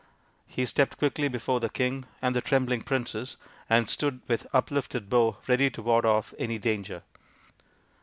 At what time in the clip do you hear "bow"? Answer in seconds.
5.11-5.37